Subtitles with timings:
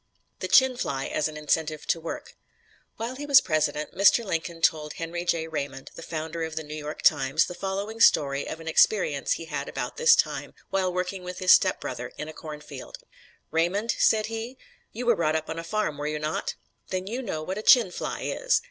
[0.39, 2.33] THE "CHIN FLY" AS AN INCENTIVE TO WORK
[2.97, 4.25] While he was President, Mr.
[4.25, 5.47] Lincoln told Henry J.
[5.47, 9.45] Raymond, the founder of the New York Times, the following story of an experience he
[9.45, 12.97] had about this time, while working with his stepbrother in a cornfield:
[13.51, 14.57] "Raymond," said he,
[14.91, 16.55] "you were brought up on a farm, were you not?
[16.89, 18.59] Then you know what a 'chin fly' is.